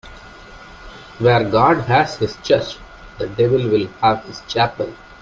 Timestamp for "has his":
1.83-2.35